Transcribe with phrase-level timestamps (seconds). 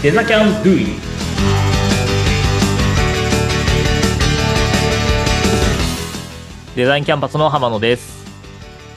[0.00, 0.86] デザキャンドゥイ
[6.76, 8.24] デザインキャンパスの浜野です。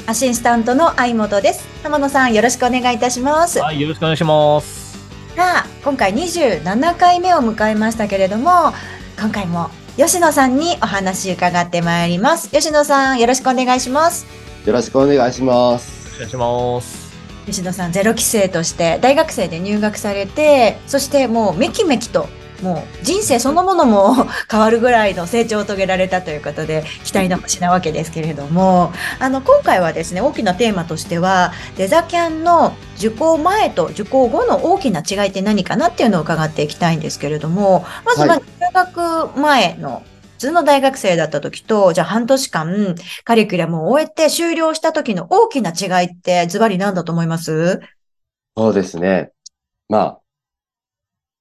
[0.05, 1.67] アシスタントの相本です。
[1.81, 3.55] 浜野さん、よろしくお願いいたします。
[3.55, 4.99] さはい、よろしくお願いします。
[5.39, 8.71] あ、今回27回目を迎えましたけれども、
[9.20, 12.52] 今回も吉野さんにお話伺ってまいります。
[12.52, 14.27] 吉野さん、よろしくお願いします。
[14.68, 16.13] よろしくお願いします。
[16.13, 17.00] お願いします。
[17.45, 22.27] 吉野さん、ゼロ期生として大学生で入学されて、そしてもうめきめきと、
[22.62, 38.39] もう人生そのものも 変わるぐらいの成長を遂げられたということで、期待の星なわけですけれども、あの、今回はですね、大きなテーマとしては、デザキャンの受講前と受講後の大きな違いって何かなっていうのを伺っていきたいんですけれども、まずははい。
[38.39, 40.10] 入学前の普
[40.41, 47.80] 通の大学生だった時と、じゃあ半年間カリキュラムを終えて終了した時の大きな違いってズバリ何だと思います？
[48.58, 49.31] そうですね。
[49.88, 50.20] ま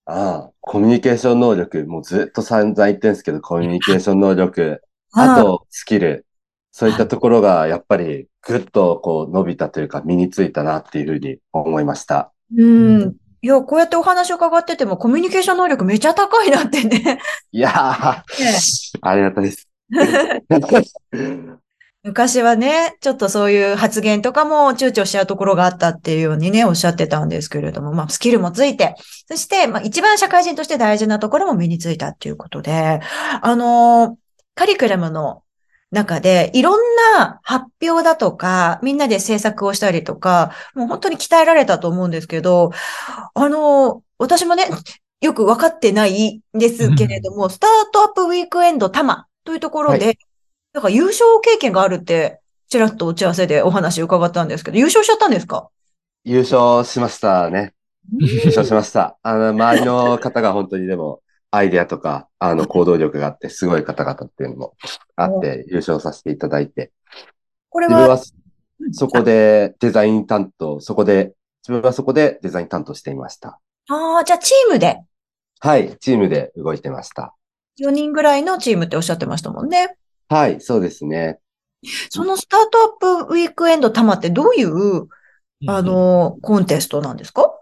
[0.07, 6.27] あ、ああ、コミュニケーション能力、もうずっと散々言ってるんですけど、コミュニケーション能力、あとスキル、
[6.71, 12.33] そういったところがやっぱりぐっとこう伸びたというか身についたなっていうふうに思いました。
[12.55, 13.17] うん。
[13.43, 17.19] いや、こうやってお話を伺ってても、コミュニケーション能力めちゃ高いなってね。
[17.53, 18.23] いやー、
[19.03, 19.69] ありがたいです。
[22.03, 28.95] 昔はね、ちょっとそういう発言とかも躊躇しちゃうところがあったっていうようにね、おっしゃってたんですけれども、まあ、スキルもついて、
[29.29, 33.01] そして、まあ、一番社会人として大事なところも身についたっていうことで、
[33.43, 35.43] あのーカリキュラムの
[35.91, 36.81] 中で、いろん
[37.17, 42.73] な発表だとか、みんなで制作をしたりとか、もう本当に鍛えられたと思うんですけど、
[43.35, 44.69] あのー私もね、
[45.23, 50.13] よく分かってないんですけれども、スタートアップウィークエンドタマというところで、は
[50.75, 55.71] なんか優勝経験があるって、ちらっと打ち合わせでお話伺ったんですけど、優勝しちゃったんですか？
[56.25, 57.73] 優勝しましたね。
[58.19, 59.17] 優勝しました。
[59.23, 64.75] あの、周りの方が本当にでも、アイデアとか、あの、行動力があって、すごい方々っていうのも
[65.17, 66.93] あって、優勝させていただいて、
[67.69, 68.23] これ自分はは、
[68.93, 73.61] そこでデザイン担当、そこで、自分はそこでデザイン担当していました。
[73.89, 75.01] ああ、じゃあチームで、
[75.61, 77.35] はい、チームで動いてました。
[77.79, 79.97] 4人ぐらいのチームっておっしゃってましたもんね。
[80.29, 81.39] はい、そうですね。
[82.11, 85.09] そのスタートアップウィークエンドタマってどういう、
[85.67, 87.60] あの、コンテストなんですか？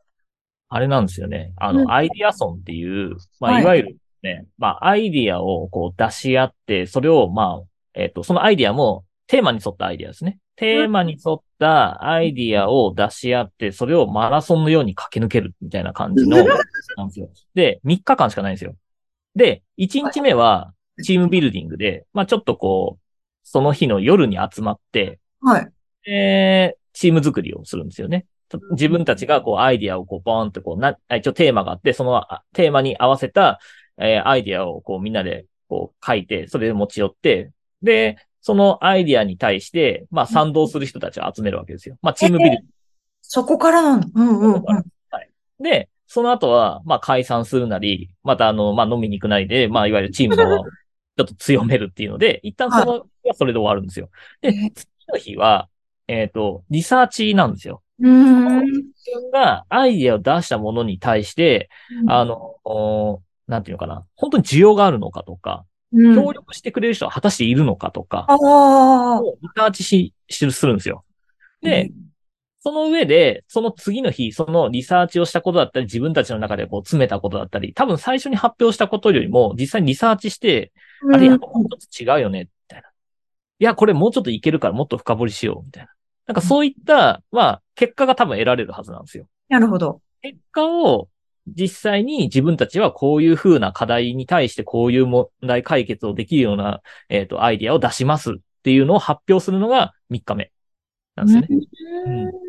[0.68, 1.52] あれなんですよね。
[1.56, 10.38] あうんの、アイディアソンっていう、まあ、はいいわゆるね、まあ、アイディアをこう出し合って、それを、まあ、えっと、そのアイディアもテーマに沿ったアイディアですね。
[10.56, 16.36] テーマに沿ったアイディアを出し合って、それをマラソンのように駆け抜けるみたいな感じの、
[16.96, 17.30] なんですよ。
[17.54, 18.74] で、3日間しかないんですよ。
[19.36, 20.72] で、1日目は
[21.04, 23.02] チームビルディングで、まあ、ちょっとこう、
[23.44, 25.68] その日の夜に集まって、はい。
[26.04, 28.26] で、チーム作りをするんですよね。
[28.48, 33.58] と自分たちがこうアイディアをこうボーンってこうな、あ一応テーマがあって、そのあテーマに合わせた、
[33.98, 41.98] えーアイディアをこうみんなでこう書いて、それで持ち寄って、で、そのアイディアに対して、まあ賛同する人たちを集めるわけですよ。
[42.02, 42.58] まあチームビル
[43.22, 44.00] そこからなん？
[44.00, 44.08] だ。
[44.14, 44.62] うんうんうん。
[45.60, 50.64] で、その後は、まあ解散するなり、またあの、まあ飲みに行くなりで、まあいわゆるチームを
[51.18, 54.08] ちょっと強めるっていうので、一旦その、はそれで終わるんですよ。
[54.40, 55.68] でえ、次の日は、
[56.06, 57.82] えっ、と、リサーチなんですよ。
[58.00, 58.64] うーん。
[58.64, 61.70] 自分がアイディアを出したものに対して、
[62.06, 69.22] あの、おなんていうのかな、本当に需要があるのかとか、うん、協力してくれる人は果たしているのかとか、ああ。
[69.22, 71.04] をリサーチし、しするんですよ。
[71.62, 71.90] で、
[72.60, 80.72] その上で、その次の日、そのリサーチをしたことだったり、自分たちの中でこう詰めたことだったり、多分最初に発表したことよりも、実際にリサーチして、
[81.02, 82.88] うん、あれ、やっぱもうちょっと違うよね、みたいな。
[82.88, 85.90] いや、これもうちょっといけるからもっと深掘りしよう、みたいな。
[86.26, 89.26] なんかそういった、まあ、結果が多分得られるはずなんですよ。
[89.48, 90.00] なるほど。
[90.20, 91.08] 結果を
[91.46, 100.50] 実際に自分たちはこういう風な課題に対してこういう問題解決をできるような、えっ、と、アイディアを出しますっていうのを発表するのが3日目
[101.14, 101.48] なんですよね。
[102.06, 102.48] うん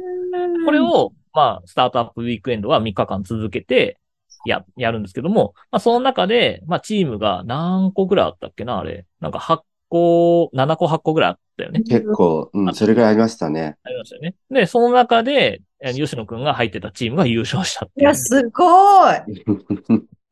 [0.66, 4.00] これ、を、まあ、スタートアップウィークエンドは3日間続けて、
[4.46, 9.06] や、やるんですけども、まあ、その中で、まあ、チームが何個ぐらいあったっけな、あれ。
[9.20, 11.82] なんか8個、7個8個ぐらいあったよね。
[11.82, 13.78] 結構、うん、それぐらいありましたね。
[13.84, 14.36] ありましたよね。
[14.52, 18.06] で、その中で、えー吉野くんが入ってたチームが優勝したっていう。
[18.06, 19.16] いや、すごい。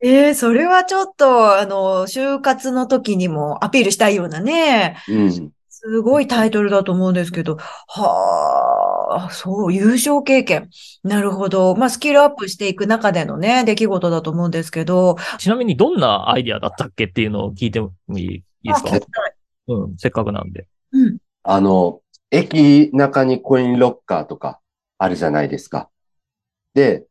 [0.00, 5.50] ええそれはちょっと、あの、就活の時にもアピールしたいようなね、うん。
[5.68, 10.68] すごいタイトルだと思うんですけど、はあ、そう、優勝経験。
[11.02, 11.74] なるほど。
[11.76, 18.90] まあ、スキルアップしていく中でのね、出来事だと思うんですけど、ちなみにどんなアイディアだったっけっていうのを聞いてもいいですか？
[18.90, 19.37] あ聞きたい
[19.68, 20.66] うん、せっかくなんで。
[20.92, 21.18] うん。
[21.42, 22.00] あの、
[22.30, 24.60] 駅中にコインロッカーとか
[24.98, 25.88] あるじゃないですか。
[26.74, 27.06] で、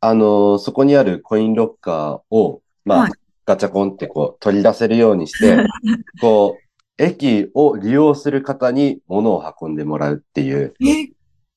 [0.00, 3.12] あの、そこにあるコインロッカーを、まあ、はい
[3.44, 5.66] ガチャコンってこう取り出せるようにして、
[6.20, 11.12] こう、駅を利用する方に物を運んでもらうっていう、え、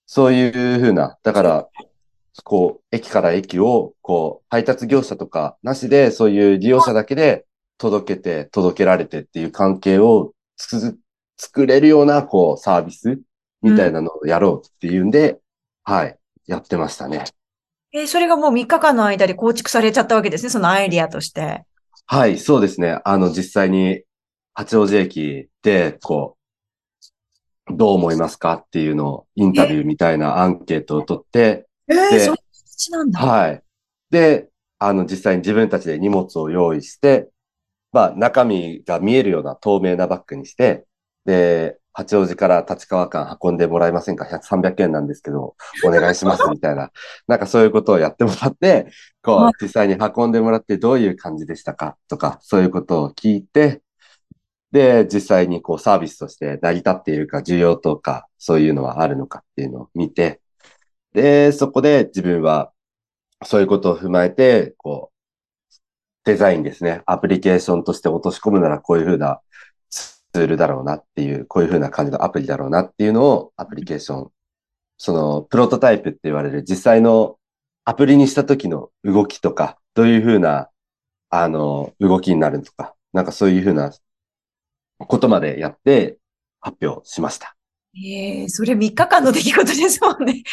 [0.06, 1.68] そういうふうな、だから、
[2.44, 7.46] こう、駅から駅を、こう、配達業者とかなしで、そういう利用者だけで
[7.78, 11.00] 届けて、届けられてっていう関係をつく
[11.38, 13.20] 作れるような、こう、サービス
[13.62, 15.40] みたいなのをやろうっていうんで、
[15.84, 16.18] はい、
[16.48, 17.26] やってましたね。
[17.92, 21.64] え、それがもう3日間の間で構築されちゃったわけですね、そのアイディアとして。
[22.06, 23.00] はい、そうですね。
[23.04, 24.04] あの、実際に、
[24.54, 26.38] 八王子駅で、こ
[27.70, 33.20] う、どう思いますかっていうのを、インタビューみたいなアンケートを取って、えー、でそういう形なんだ。
[33.20, 33.64] はい。
[34.12, 34.50] で、
[34.80, 37.30] あの、実際に自分たちで荷物を用意して、
[37.96, 40.84] まあ、中身が見えるような透明なバッグにして、
[41.24, 45.56] で、八王子から立川間運んでもらえませんか ?100、300円なんですけど、
[45.86, 46.92] お願いします、みたいな。
[47.26, 48.92] なんかそういうことをやってもらって、
[49.24, 51.96] こはう、実際に運んでもらってどういう感じでしたか？
[52.10, 53.82] とか、そういうことを聞いて、
[54.74, 60.42] で、実際にこうサービスとして成り立っているか、需要とか、そういうのはあるのかっていうのを見て、
[61.14, 62.74] で、そこで自分は
[63.46, 65.15] そういうことを踏まえて、こう、
[66.26, 67.02] デザインですね。
[67.06, 69.40] アプリケーションとして落とし込むならこういうふうな
[69.90, 74.32] ツールだろうなっていう、こういうふうな感じのアプリだろうなっていうのをアプリケーション、
[74.98, 77.38] そのプロトタイプって言われる実際の
[77.86, 80.70] アプリにした時の動きとか、どういうふうな、
[81.30, 83.94] あの、動きになるとか、なんかそういうふうな
[84.98, 86.18] ことまでやって
[86.60, 87.56] 発表しました。
[87.98, 90.44] ええそれ3日間の出来事ですもんね。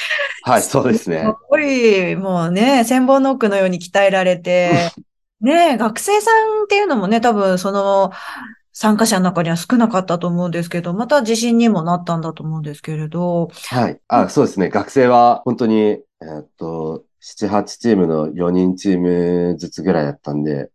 [0.45, 1.37] はい、そうですねやっ。
[1.51, 4.93] ぱり、もうね、千本ノックのように鍛えられて、
[5.43, 6.31] ね、学生さ
[6.61, 8.13] んっていうのもね、多分その
[8.73, 14.01] 参加者の中には少なかったと思うんですけど、また自信にもなったんだと思うんですけれど、はい。
[14.09, 14.69] あ、そうですね。
[14.69, 20.71] 学生は本当に、えーっと、7、8チームの4人チームずつぐらいだったんで、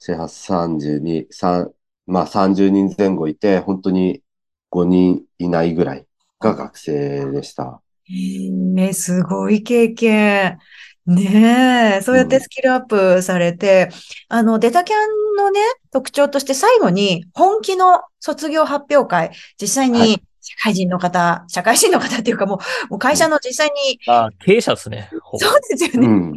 [0.00, 1.74] 7、8、32、3、
[2.06, 4.22] まあ30人前後いて、本当に
[4.70, 6.06] 5人いないぐらい
[6.40, 7.82] が学生でした。
[8.08, 10.58] ええすごい経験。
[11.06, 13.88] ねえ、そうやってスキルアップされて、
[14.28, 15.60] あの、デタキャンのね、
[15.90, 19.30] 特徴として最後に本気の卒業発表会、
[19.60, 20.10] 実際はい。
[20.10, 25.08] に社会人の方、社会人の方っていうかもう、もう会社の実際に、あ、経営者ですね。
[25.10, 26.34] そうですよね、うん。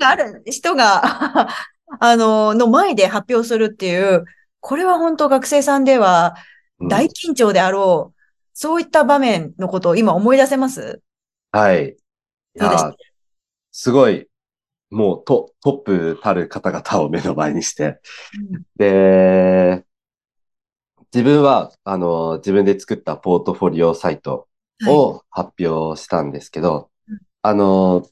[0.00, 1.02] ある人が、
[1.98, 4.24] あの、の前で発表するっていう、
[4.60, 6.34] これは本当学生さんでは
[6.80, 6.88] うん。
[6.88, 8.20] 大緊張であろう、
[8.52, 11.00] そういった場面のことを今思い出せます？
[11.52, 11.90] はい。
[11.90, 12.88] いどうでした？
[12.88, 12.94] や、
[13.76, 14.28] すごい、
[14.90, 18.00] もうトトップたる方々を目の前にして、
[18.76, 19.84] で、
[21.12, 24.48] 自分は、あの、自分で作ったポートフォリオサイト
[24.78, 24.94] はい。
[24.94, 28.08] を発表したんですけどうん、あの、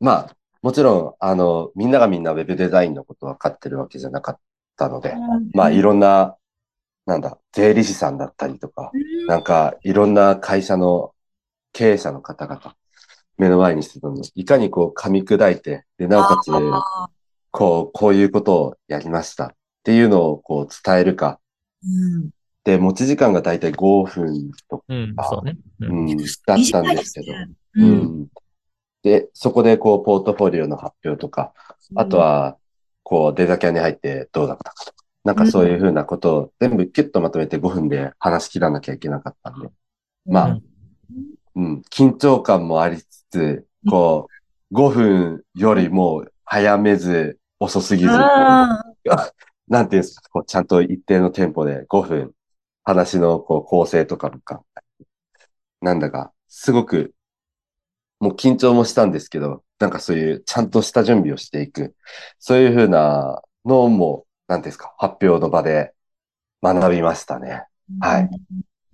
[0.00, 4.40] まあ、もちろん、あの、みんながみんなウェブデザインのこと分かってるわけじゃなかっ
[4.76, 5.14] たので、
[5.54, 6.36] まあ、いろんな、
[7.06, 8.90] なんだ、税理士さんだったりとか、
[9.28, 11.14] なんか、いろんな会社の
[11.72, 12.74] 経営者の方々、
[13.38, 14.20] 目の前にしてたの。
[14.20, 17.08] で、いかにこう噛み砕いて、で、なおかつ、あ
[17.50, 19.46] こう、こういうことをやりました。
[19.46, 19.54] っ
[19.84, 21.40] ていうのをこう伝えるか。
[21.84, 22.30] ーうん。
[22.64, 25.56] で、持ち時間がだいたい5分とか、うん、そうね。
[25.80, 27.32] ううんん、だったんですけど。
[27.32, 27.90] ううん。
[28.22, 28.28] ん。
[29.02, 31.52] で、そこでこう、ポートフォリオの発表とか、
[31.94, 32.58] あと、は、
[33.04, 39.68] こう、デザキャンに入ってどうだったかとか、なんかそういうふうなことを全部キュッとまとめて5分で話し切らなきゃいけなかったんで、
[40.26, 40.62] まあうん
[41.56, 44.28] うん、緊張感もありつつ、こ
[44.70, 48.32] う、5分よりも早めず、遅すぎず、
[49.10, 49.32] あ
[49.68, 52.32] なんていうんですか、こう、ちゃんと一定のテンポで5分、
[52.84, 54.30] 話のこう構成とか
[55.80, 57.14] なんだか、すごく、
[58.20, 61.94] もう緊張もしたんですけど、なんかそういうちゃんとした準備をしていく、
[62.38, 65.94] そういうふうなのも、なんですか、発表の場で
[66.62, 67.64] 学びましたね。
[68.00, 68.30] はい。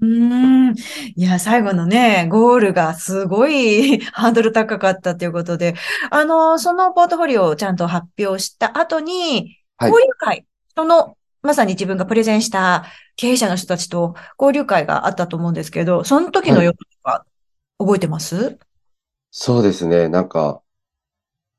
[0.00, 0.74] うーん。
[1.16, 5.74] いや、最後のね、ゴールがすごい ハードル高かったということで、
[6.10, 10.46] あの、そのポートフォリオをちゃんと発表した後に、はい交流会、
[10.76, 12.86] その、まさに自分がプレゼンした
[13.16, 17.26] 経営者の人たちと交流会があったと思うんですけど、その時の様子は
[17.78, 18.58] 覚えてます？
[19.30, 20.08] そうですね。
[20.08, 20.62] なんか、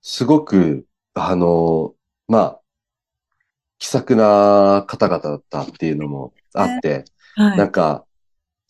[0.02, 1.94] すごく、あの、
[2.28, 2.62] まあ、
[3.78, 7.58] 気さくな方々だったっていうのもあって、はい。
[7.58, 8.05] なんか、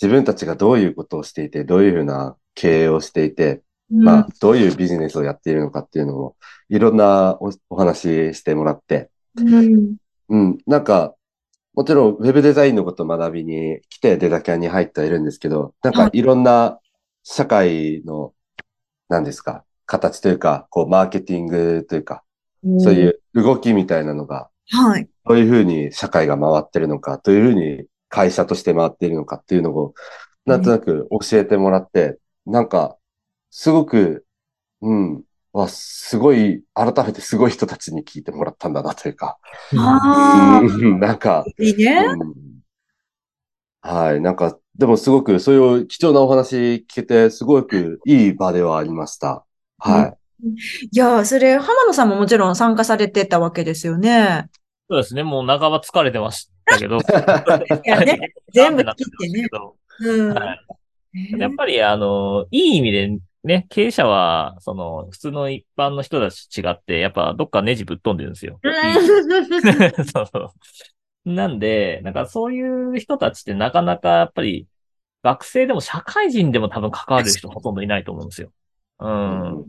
[0.01, 4.03] 自分たちがどういうことをしていて、どういうふうな経営をしていて、うん。
[4.03, 6.35] まあ、どういうビジネスをやっているのかっていうのも、
[6.69, 9.95] いろんなおお話ししてもらって、うん。
[10.29, 11.15] うん、なんか、
[11.73, 16.21] もちろんウェブデザインのことを学びに来てデザキャンに入ってはいるんですけど、なんかい。
[16.21, 16.79] ろんな
[17.23, 18.33] 社会の、
[19.09, 22.23] 何ですか、形というか、こう、マーケティングというか、
[22.79, 23.07] そうい。
[23.07, 25.07] う動きみたいなのが、はい。
[25.27, 29.93] どういうふうに社会が回ってるのか、どういうふうに会社として回っているのかっていうのを、
[30.45, 32.97] なんとなく教えてもらって、なんか、
[33.49, 34.25] すごく、
[34.81, 39.37] うん、わ、すごい、改めてすごい人たちに聞いてもらったんだなというか、
[39.77, 40.61] あ
[40.99, 42.05] なんか、いいね。
[42.07, 42.55] うん
[43.87, 44.21] はい。
[44.21, 49.45] なんか、でもすごく、そういう貴重なお話聞けて、すごくいい場ではありました。
[49.77, 50.47] はい。
[50.91, 54.49] いや、それ、浜野さんももちろん参加されてたわけですよね。
[54.89, 55.21] そうですね。
[55.21, 56.97] もう半ば疲れてましたけど。
[57.85, 59.47] いやね、 全部切ってね。
[59.99, 60.33] うん。
[60.33, 60.59] はい
[61.17, 68.59] えーやっぱり、あの、いい意味でね、経営者は、その、普通の一般の人たちと違って、やっぱどっかネジぶっ飛んでるんですよ。
[70.13, 70.53] そうそ
[71.25, 71.31] う。
[71.31, 72.61] なんで、なんかそうい
[72.97, 74.67] う人たちってなかなかやっぱり、
[75.23, 78.51] 学生でも社会人でも多分関わる人ほとんどいないと思うんですよ。
[78.99, 79.65] うん。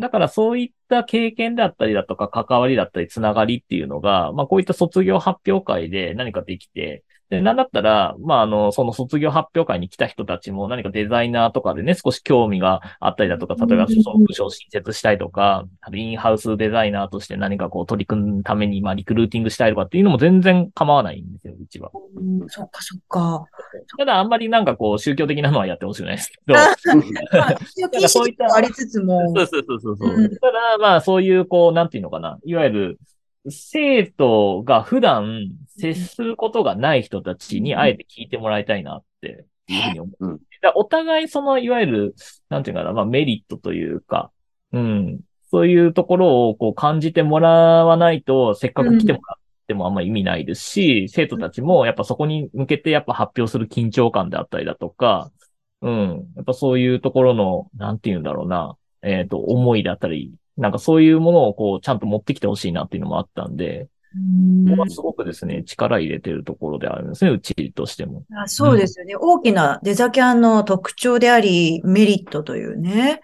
[0.00, 21.90] だからそういった経験だったりだとか関わりだったりつながりっていうのが、まあこういった卒業発表会で何かできて、で、なんだったら、まああの、その卒業発表会に来た人たちも何かデザイナーとかでね、少し興味があったりだとか、例えばその部署を新設したいとか、インハウスデザイナーとして何かこう取り組むために、まあリクルーティングしたいとかっていうのも全然構わないんですよ、うちは。
[22.16, 23.44] うんそっかそっか。
[23.96, 27.00] ただあんまりなんかこう宗教的なのはやってほしくないですけ ど、まあ禁
[28.00, 29.32] 止事項ありつつも。
[29.36, 32.38] そうそうそうそうそう、うんただ、まあ、そういう、こう、なんていうのかな。
[32.44, 32.98] いわゆる、
[33.48, 40.26] 生徒が普段接することがない人たちにあえて聞いてもらいたいなっていうふうに思う。
[40.26, 42.14] うんだお互いその、いわゆる、
[42.48, 44.30] なんていうかな、まあメリットというか、
[44.72, 45.20] うん。
[45.50, 47.50] そういうところをこう感じてもら
[47.84, 55.32] わないと、せっかく来てもらってもあんま意味ないですし、生徒たちもやっぱそこに向けてやっぱ発表する緊張感であったりだとか、
[55.82, 56.26] うん。
[56.36, 68.24] やっぱそういうところの、なんていうんだろうな、えっ、と、思いだったり、なんかそういうものをこう、ちゃんと持ってきてほしいなっていうのもあったんで、うんここはすごくですね、力入れてるところであるんですね、うちとしても。
[68.36, 69.14] あそうですよね。
[69.16, 73.20] 大きなデザキャンの特徴であり、メリットというね。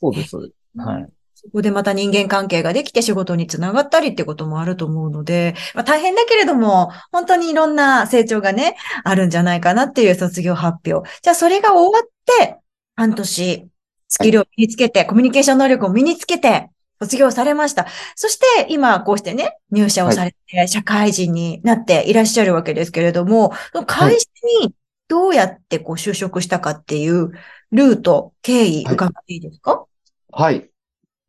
[0.00, 0.86] そうです、そうです。
[0.86, 1.08] はい。
[1.42, 11.08] そこでまた人間関係ができて仕事につながったりってこともあると思うので、まあ、大変だけれども、本当にいろんな成長がね、あるんじゃないかなっていう卒業発表。
[11.22, 12.08] じゃあそれが終わっ
[12.40, 12.58] て、
[12.94, 13.68] 半年、
[14.10, 16.68] スキルを身につけて、コミュニケーション能力を身につけて、
[17.00, 17.86] 卒業されました。
[18.14, 24.26] そして今こうしてね、入社をされて、社会人になっていらっしゃるわけですけれども、その会社
[24.62, 24.74] に
[25.08, 27.32] どうやってこう就職したかっていう
[27.72, 29.86] ルート、経緯、はい伺っていいですか、
[30.30, 30.68] はい。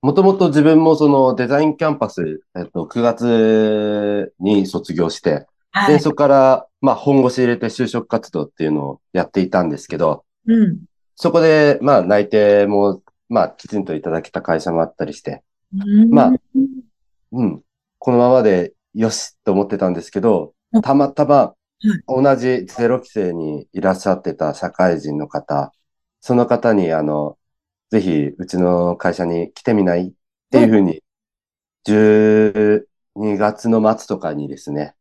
[0.02, 6.00] もともと自分もそのデザインキャンパス、えっと、9月に卒業して、で、はい。
[6.00, 10.80] そこから、まあ、本腰入れて就職活動っていうのをやっていたんですけど、うん。
[11.22, 15.44] そこで、まあ、内定も、まあ、きちんといただけた会社もあったりして、
[16.10, 16.32] まあ
[17.32, 17.62] うん、
[18.00, 21.54] このままでよしと思ってたんですけどうん、たまたま
[22.08, 25.72] 同じゼロ期生にいらっしゃってた社会人の方、
[26.22, 27.38] その方に、あの、
[27.92, 30.12] ぜひ、うちの会社に来てみないっ
[30.50, 31.04] ていうふうに、
[31.86, 34.96] 12月の末とかにですね、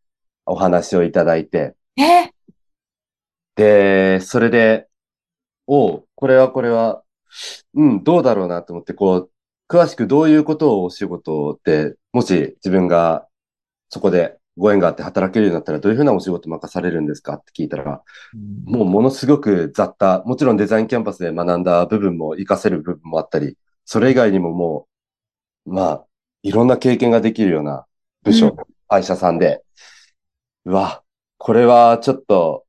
[0.45, 2.31] お話をいただいて、え？
[3.57, 4.90] で、それで、
[5.73, 7.05] おう、これはこれは、
[7.75, 9.31] うん、どうだろうなと思って、こう、
[9.69, 13.29] 詳しくどういうことをお仕事って、もし自分が
[13.89, 18.03] そこでご縁があって働けるようになったら、どういうふうなお仕事任されるんですかって聞いたら、
[18.65, 24.89] もうものすごく雑多、もちろんデザインキャンパスで学んだ部分も活かせる部分もあったり、それ以外にもも
[25.67, 26.05] う、まあ、
[26.43, 27.87] いろんな経験ができるような
[28.25, 28.57] 部署、うん。
[28.89, 29.63] 会社さんで、
[30.65, 31.05] うわ、
[31.39, 32.65] これはちょっと、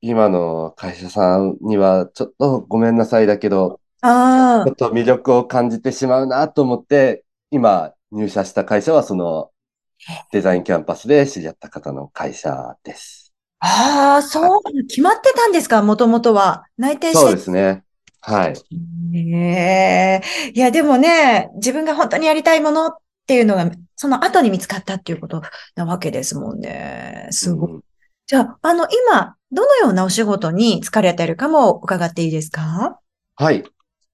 [0.00, 9.50] 今の会社さんにはちょっとごめんなさいだけど、あちょっと魅力を感じてしまうなと思って、今入社した会社はその
[10.32, 13.32] デザインキャンパスで知り合った方の会社です。
[13.60, 16.64] あ、ああ、そう、決まってたんですか、もともとは。
[16.76, 17.18] 内定して。
[17.18, 17.82] そうですね。
[18.20, 18.54] はい。
[19.14, 20.22] ええ
[20.52, 25.42] いや、でもね、自分が本当にやりたいものっていうのが、その後に見つかったっていうこと
[25.74, 27.28] なわけですもんね。
[27.30, 27.72] すごい。
[27.72, 27.82] うん
[28.28, 33.00] じゃあ、あの、今、どのようなお仕事に疲れているかも伺っていいですか？
[33.36, 33.64] はい。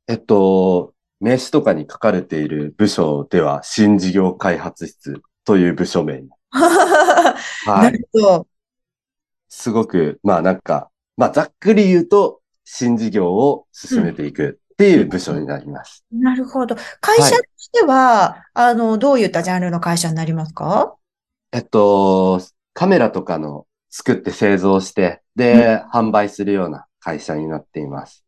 [0.08, 6.28] えっと、名刺とかに書かれている部署では、新事業開発室という部署名に。
[6.52, 6.60] な
[7.64, 7.92] はい。
[7.92, 8.46] るほど。
[9.48, 16.04] すごく、まあなんか、まあざっくり言うと、新事業を進めていくっていう部署になります。
[16.12, 16.76] なるほど。
[17.00, 20.94] 会社としては、あの、どういったジャンルの会社になりますか？
[21.52, 22.40] えっと、
[22.74, 28.24] カメラとかの作って製造して、で、販売するような会社になっています。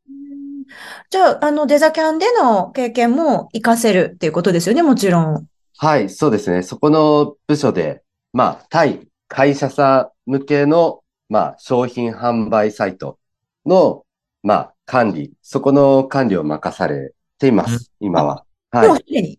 [1.10, 5.46] じゃあ、あの、デザキャンでの経験も活かせるっていうことですよね、もちろん。
[5.76, 6.62] はい、そうですね。
[6.62, 13.18] そこの部署で、まあ、対会社さん向けの、まあ、商品販売サイト
[13.66, 14.04] の、
[14.42, 18.44] まあ、管理、そこの管理を任されています、今は。
[18.70, 18.96] はいもう。
[18.98, 19.38] すでに？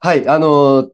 [0.00, 0.90] はい、あの、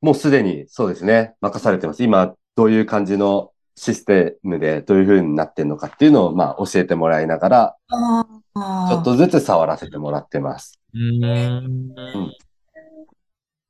[0.00, 2.02] もうすでにそうですね、任されてます。
[2.02, 7.76] 今、どういう感じのシステムでどういう風になってるのかっていうのを、まあ、教えてもらいながら。
[7.88, 10.78] ちょっとずつ触らせてもらってます。
[10.94, 11.94] うーん。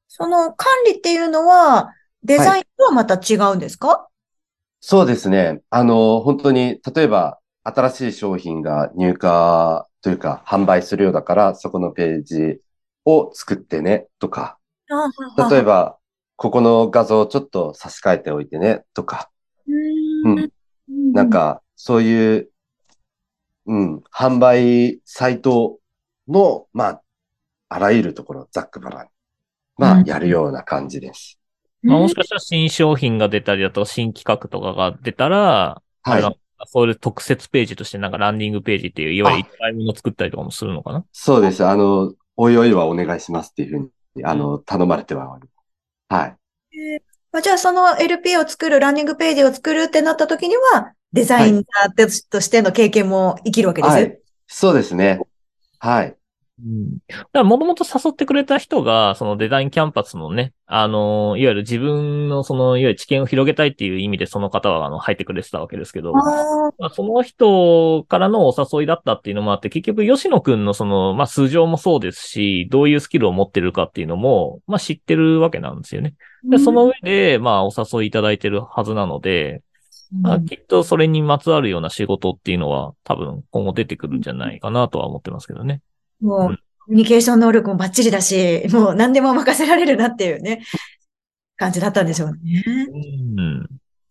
[0.09, 1.95] その管理っていうのは、
[2.25, 4.09] デザインとはまた違うんですか、
[4.81, 5.63] そうですね。
[5.71, 9.19] あの、本当に、例えば、新しい商品が入荷
[10.03, 12.61] というか、販売するようだから、そこのページ
[13.05, 14.59] を作ってね、とか、
[15.51, 15.97] 例えば、ば、
[16.37, 19.31] ここの画像をちょっと差し替えておいてね、とか、
[20.25, 21.13] ううん。
[21.13, 22.51] なん、か、そういう、
[23.67, 25.79] うん、販売サイト
[26.29, 27.03] の、まあ、
[27.69, 29.11] あらゆるところ、ざっくばらんに、
[29.79, 30.05] まあ、うん。
[30.05, 31.39] やるような感じです。
[31.83, 36.23] まあ、もしかしたら新商品が出たりだとか、新企画とかが出たら、はい。
[36.23, 41.05] あのそういう特設ページとしてなんかランディングページっていう、いわゆる一回もの作ったりとかもするのかな？
[41.11, 41.67] そうです。
[41.67, 45.49] あの、おいおいはお願いしますっていうふうに、あの、頼まれてはおり
[46.09, 46.37] ます。
[47.33, 47.39] はい。
[47.39, 51.63] まあじゃあ、その LP を作る、ランニングページを作るってなった時には、デザイナー
[52.31, 54.05] としての経験も生きるわけですよ。
[54.05, 54.19] はい。
[54.47, 55.21] そうですね。
[55.79, 56.17] はい。
[56.65, 56.99] うん。
[57.09, 76.15] だから、もともと誘ってくれた人が、そのデザインキャンパスのね、あの、いわゆる自分のその、いわゆる知見を広げたいっていう意味でその方は、あの、入ってくれてたわけですけど、あまあ、その人からのお誘いだったっていうのもあって、結局、吉野くんのその、まあ、素性もそうですし、どういうスキルを持ってるかっていうのも、まあ、知ってるわけなんですよね。
[76.45, 79.63] で、その上で、まあ、お誘いいただいてるはずなので、
[80.21, 85.81] まあ、きっとそれにまつわるような仕事っていうのは、多分今後出てくるんじゃないかなとは思ってますけどね。
[86.23, 90.65] もう、うんコミュニケーション能力もバッチリだし、もう何でも任せられるなっていうね、
[91.57, 92.65] 感じだったんでしょうね。
[92.67, 93.61] うん。
[93.63, 93.69] あ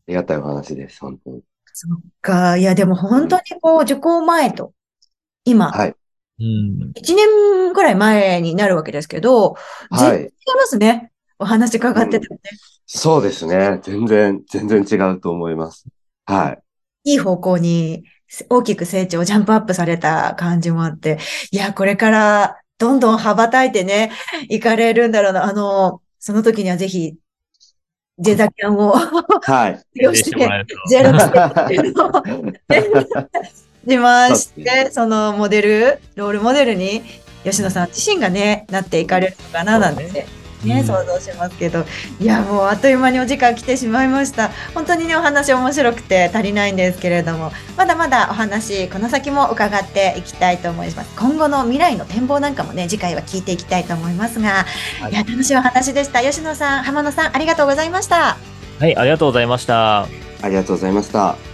[0.08, 1.00] りがたいお話です。
[1.02, 1.42] 本当に。
[1.74, 2.56] そっか。
[2.56, 4.74] いや、でも本当にこう、受講前と、
[5.44, 5.96] 今、はい。
[6.40, 6.92] うん。
[6.96, 9.56] 1年ぐらい前になるわけですけど、
[9.90, 10.00] はい。
[10.00, 11.12] 全然違いますね。
[11.40, 12.42] お話伺っててもね。
[12.86, 13.82] そうですね。
[13.84, 15.86] 全然、全然違うと思います。
[16.26, 16.58] は
[17.04, 17.12] い。
[17.12, 18.06] いい方向に
[18.50, 21.20] 大きく成長、ジャンプアップされた感じもあって、
[21.52, 24.12] いや、これからどんどん羽ばたいてね、
[24.50, 25.44] 行かれるんだろうな。
[25.44, 27.16] あの、その時にはぜひ、
[28.20, 29.82] ジェザキャンをはい。
[29.96, 30.90] 利用ししてもらえて、ると。
[30.90, 32.24] ゼロっていうのを
[33.86, 37.02] 自慢して、そのモデル、ロールモデルに
[37.44, 40.04] 吉野さん自身がね、なっていかれるのかななんて。
[40.10, 41.86] そうね、うん想像しますけど、
[42.20, 44.52] いや、もうあっという間にお時間来てしまいました。
[44.74, 51.10] 本当にね、お話面白くて足りないんですけれども、まだまだお話、この先も伺っていきたいと思います。
[51.18, 54.66] 今後の未来の展望なんかもね、次回は聞いていきたいと思いますが、
[55.02, 56.22] はいいや、楽しいお話でした。
[56.22, 58.38] 吉野さん、浜野さん、ありがとうございました。
[58.80, 60.02] はい、ありがとうございました。
[60.02, 60.08] あ
[60.48, 61.51] りがとうございました。